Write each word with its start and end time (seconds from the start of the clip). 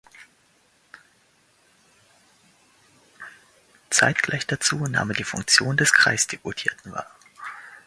Zeitgleich 3.91 4.47
dazu 4.47 4.77
nahm 4.87 5.11
er 5.11 5.15
die 5.15 5.23
Funktion 5.23 5.77
des 5.77 5.93
Kreisdeputierten 5.93 6.91
war. 6.91 7.05